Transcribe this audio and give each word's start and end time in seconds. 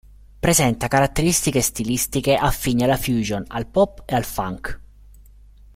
Presenta 0.39 0.87
caratteristiche 0.87 1.61
stilistiche 1.61 2.33
affini 2.33 2.81
alla 2.83 2.97
fusion, 2.97 3.43
al 3.49 3.67
pop 3.67 4.01
e 4.07 4.15
al 4.15 4.23
funk. 4.23 4.79